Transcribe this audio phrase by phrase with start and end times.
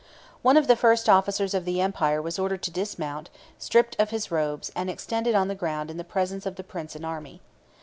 [0.41, 4.31] One of the first officers of the empire was ordered to dismount, stripped of his
[4.31, 7.39] robes, and extended on the ground in the presence of the prince and army.